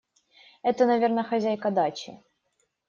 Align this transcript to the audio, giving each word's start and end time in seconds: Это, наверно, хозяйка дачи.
Это, 0.63 0.87
наверно, 0.87 1.23
хозяйка 1.23 1.69
дачи. 1.69 2.19